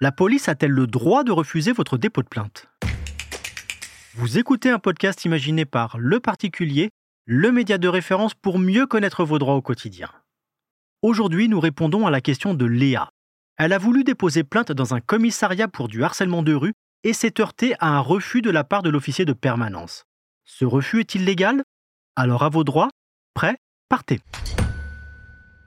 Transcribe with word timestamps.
La 0.00 0.12
police 0.12 0.48
a-t-elle 0.48 0.70
le 0.70 0.86
droit 0.86 1.24
de 1.24 1.32
refuser 1.32 1.72
votre 1.72 1.96
dépôt 1.96 2.22
de 2.22 2.28
plainte? 2.28 2.68
Vous 4.14 4.38
écoutez 4.38 4.70
un 4.70 4.78
podcast 4.78 5.24
imaginé 5.24 5.64
par 5.64 5.98
Le 5.98 6.20
Particulier, 6.20 6.90
le 7.26 7.50
média 7.50 7.78
de 7.78 7.88
référence 7.88 8.34
pour 8.34 8.58
mieux 8.58 8.86
connaître 8.86 9.24
vos 9.24 9.38
droits 9.38 9.54
au 9.54 9.62
quotidien. 9.62 10.10
Aujourd'hui, 11.02 11.48
nous 11.48 11.58
répondons 11.58 12.06
à 12.06 12.10
la 12.10 12.20
question 12.20 12.54
de 12.54 12.64
Léa. 12.64 13.08
Elle 13.56 13.72
a 13.72 13.78
voulu 13.78 14.04
déposer 14.04 14.44
plainte 14.44 14.72
dans 14.72 14.94
un 14.94 15.00
commissariat 15.00 15.68
pour 15.68 15.88
du 15.88 16.04
harcèlement 16.04 16.42
de 16.42 16.54
rue 16.54 16.74
et 17.02 17.12
s'est 17.12 17.40
heurtée 17.40 17.74
à 17.78 17.88
un 17.88 18.00
refus 18.00 18.42
de 18.42 18.50
la 18.50 18.64
part 18.64 18.82
de 18.82 18.90
l'officier 18.90 19.24
de 19.24 19.32
permanence. 19.32 20.04
Ce 20.44 20.64
refus 20.64 21.00
est-il 21.00 21.24
légal? 21.24 21.62
Alors 22.16 22.42
à 22.42 22.48
vos 22.48 22.64
droits, 22.64 22.90
prêt, 23.32 23.56
partez. 23.88 24.20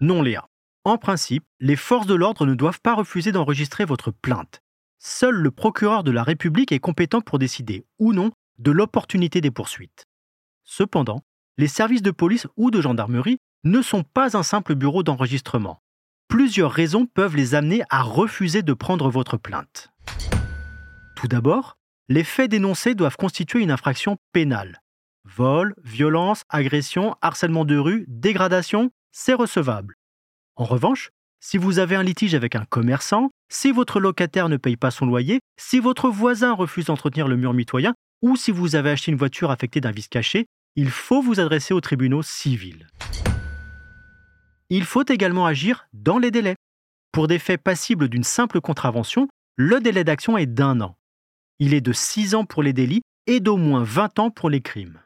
Non 0.00 0.22
Léa. 0.22 0.46
En 0.84 0.98
principe, 0.98 1.44
les 1.58 1.76
forces 1.76 2.06
de 2.06 2.14
l'ordre 2.14 2.46
ne 2.46 2.54
doivent 2.54 2.80
pas 2.80 2.94
refuser 2.94 3.32
d'enregistrer 3.32 3.84
votre 3.84 4.10
plainte. 4.10 4.62
Seul 4.98 5.34
le 5.34 5.50
procureur 5.50 6.04
de 6.04 6.10
la 6.10 6.22
République 6.22 6.72
est 6.72 6.78
compétent 6.78 7.20
pour 7.20 7.38
décider 7.38 7.84
ou 7.98 8.12
non 8.12 8.30
de 8.58 8.70
l'opportunité 8.70 9.40
des 9.40 9.50
poursuites. 9.50 10.06
Cependant, 10.64 11.22
les 11.58 11.68
services 11.68 12.02
de 12.02 12.10
police 12.10 12.46
ou 12.56 12.70
de 12.70 12.80
gendarmerie 12.80 13.38
ne 13.64 13.82
sont 13.82 14.02
pas 14.02 14.36
un 14.36 14.42
simple 14.42 14.74
bureau 14.74 15.02
d'enregistrement. 15.02 15.80
Plusieurs 16.28 16.72
raisons 16.72 17.06
peuvent 17.06 17.36
les 17.36 17.54
amener 17.54 17.82
à 17.88 18.02
refuser 18.02 18.62
de 18.62 18.72
prendre 18.72 19.10
votre 19.10 19.36
plainte. 19.36 19.90
Tout 21.16 21.28
d'abord, 21.28 21.78
les 22.08 22.24
faits 22.24 22.50
dénoncés 22.50 22.94
doivent 22.94 23.16
constituer 23.16 23.60
une 23.60 23.70
infraction 23.70 24.16
pénale. 24.32 24.82
Vol, 25.26 25.74
violence, 25.82 26.42
agression, 26.48 27.16
harcèlement 27.20 27.64
de 27.64 27.76
rue, 27.76 28.04
dégradation, 28.06 28.90
c'est 29.10 29.34
recevable. 29.34 29.96
En 30.54 30.64
revanche, 30.64 31.10
si 31.40 31.58
vous 31.58 31.78
avez 31.78 31.96
un 31.96 32.02
litige 32.02 32.34
avec 32.34 32.54
un 32.54 32.64
commerçant, 32.64 33.30
si 33.50 33.72
votre 33.72 33.98
locataire 33.98 34.48
ne 34.48 34.56
paye 34.56 34.76
pas 34.76 34.90
son 34.90 35.04
loyer, 35.04 35.40
si 35.58 35.80
votre 35.80 36.08
voisin 36.08 36.52
refuse 36.54 36.86
d'entretenir 36.86 37.28
le 37.28 37.36
mur 37.36 37.52
mitoyen, 37.54 37.94
ou 38.22 38.36
si 38.36 38.50
vous 38.52 38.76
avez 38.76 38.90
acheté 38.90 39.10
une 39.10 39.18
voiture 39.18 39.50
affectée 39.50 39.80
d'un 39.80 39.90
vice 39.90 40.08
caché, 40.08 40.46
il 40.76 40.90
faut 40.90 41.20
vous 41.20 41.40
adresser 41.40 41.74
aux 41.74 41.80
tribunaux 41.80 42.22
civils. 42.22 42.86
Il 44.70 44.84
faut 44.84 45.04
également 45.08 45.46
agir 45.46 45.88
dans 45.92 46.18
les 46.18 46.30
délais. 46.30 46.56
Pour 47.12 47.26
des 47.26 47.38
faits 47.38 47.62
passibles 47.62 48.08
d'une 48.08 48.24
simple 48.24 48.60
contravention, 48.60 49.28
le 49.56 49.80
délai 49.80 50.04
d'action 50.04 50.38
est 50.38 50.46
d'un 50.46 50.80
an. 50.80 50.96
Il 51.58 51.74
est 51.74 51.80
de 51.80 51.92
6 51.92 52.34
ans 52.34 52.44
pour 52.44 52.62
les 52.62 52.72
délits 52.72 53.02
et 53.26 53.40
d'au 53.40 53.56
moins 53.56 53.82
20 53.82 54.18
ans 54.18 54.30
pour 54.30 54.50
les 54.50 54.60
crimes. 54.60 55.00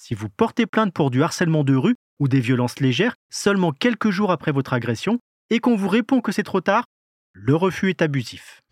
Si 0.00 0.14
vous 0.14 0.28
portez 0.28 0.66
plainte 0.66 0.94
pour 0.94 1.10
du 1.10 1.24
harcèlement 1.24 1.64
de 1.64 1.74
rue, 1.74 1.96
ou 2.20 2.28
des 2.28 2.38
violences 2.38 2.78
légères 2.78 3.16
seulement 3.30 3.72
quelques 3.72 4.10
jours 4.10 4.30
après 4.30 4.52
votre 4.52 4.72
agression 4.72 5.18
et 5.50 5.58
qu'on 5.58 5.74
vous 5.74 5.88
répond 5.88 6.20
que 6.20 6.30
c'est 6.30 6.44
trop 6.44 6.60
tard, 6.60 6.84
le 7.32 7.56
refus 7.56 7.90
est 7.90 8.00
abusif. 8.00 8.62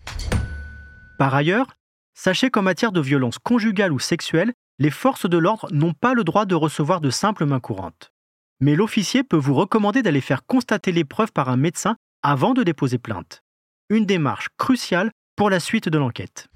Par 1.18 1.34
ailleurs, 1.34 1.74
sachez 2.14 2.50
qu'en 2.50 2.62
matière 2.62 2.92
de 2.92 3.00
violence 3.00 3.38
conjugale 3.38 3.92
ou 3.92 3.98
sexuelle, 3.98 4.52
les 4.78 4.90
forces 4.90 5.28
de 5.28 5.36
l'ordre 5.36 5.68
n'ont 5.72 5.94
pas 5.94 6.14
le 6.14 6.22
droit 6.22 6.46
de 6.46 6.54
recevoir 6.54 7.00
de 7.00 7.10
simples 7.10 7.44
mains 7.44 7.60
courantes. 7.60 8.12
Mais 8.60 8.76
l'officier 8.76 9.24
peut 9.24 9.36
vous 9.36 9.54
recommander 9.54 10.02
d'aller 10.02 10.20
faire 10.20 10.46
constater 10.46 10.92
l'épreuve 10.92 11.32
par 11.32 11.48
un 11.48 11.56
médecin 11.56 11.96
avant 12.22 12.54
de 12.54 12.62
déposer 12.62 12.98
plainte. 12.98 13.42
Une 13.90 14.06
démarche 14.06 14.48
cruciale 14.58 15.10
pour 15.34 15.50
la 15.50 15.58
suite 15.58 15.88
de 15.88 15.98
l'enquête. 15.98 16.46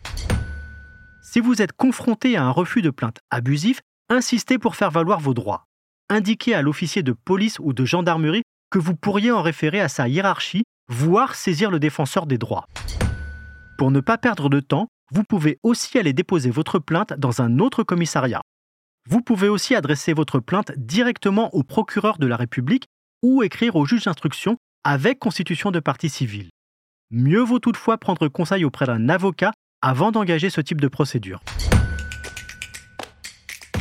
Si 1.23 1.41
vous 1.41 1.61
êtes 1.61 1.73
confronté 1.73 2.37
à 2.37 2.45
un 2.45 2.51
refus 2.51 2.83
de 2.83 2.91
plainte 2.91 3.19
abusif, 3.31 3.81
insistez 4.11 4.59
pour 4.59 4.77
faire 4.77 4.91
valoir 4.91 5.21
vos 5.21 5.35
droits 5.35 5.65
indiquez 6.11 6.55
à 6.55 6.61
l'officier 6.61 7.03
de 7.03 7.13
police 7.13 7.59
ou 7.61 7.73
de 7.73 7.85
gendarmerie 7.85 8.43
que 8.71 8.79
vous 8.79 8.95
pourriez 8.95 9.31
en 9.31 9.43
référer 9.43 9.81
à 9.81 9.89
sa 9.89 10.09
hiérarchie, 10.09 10.65
voire 10.89 11.35
saisir 11.35 11.71
le 11.71 11.79
défenseur 11.79 12.27
des 12.27 12.37
droits. 12.37 12.67
Pour 13.79 13.91
ne 13.91 14.01
pas 14.01 14.19
perdre 14.19 14.49
de 14.49 14.61
temps, 14.61 14.89
vous 15.13 15.25
pouvez 15.25 15.59
aussi 15.63 15.99
aller 15.99 16.13
déposer 16.13 16.51
votre 16.51 16.79
plainte 16.79 17.15
dans 17.15 17.41
un 17.41 17.59
autre 17.59 17.83
commissariat. 17.83 18.43
Vous 19.09 19.23
pouvez 19.23 19.49
aussi 19.49 19.75
adresser 19.75 20.13
votre 20.13 20.41
plainte 20.41 20.73
directement 20.77 21.53
au 21.55 21.63
procureur 21.63 22.19
de 22.19 22.27
la 22.27 22.37
République 22.37 22.87
ou 23.23 23.43
écrire 23.43 23.77
au 23.77 23.87
juge 23.87 24.05
d'instruction 24.05 24.57
avec 24.85 25.19
constitution 25.19 25.71
de 25.71 25.81
partie 25.81 26.11
civile. 26.11 26.51
Mieux 27.11 27.41
vaut 27.41 27.59
toutefois 27.59 27.99
prendre 27.99 28.29
conseil 28.29 28.65
auprès 28.65 28.87
d'un 28.87 29.09
avocat 29.09 29.53
avant 29.83 30.13
d'engager 30.13 30.51
ce 30.51 30.61
type 30.61 30.81
de 30.81 30.89
procédure. 30.89 31.41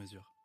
mesure. 0.00 0.39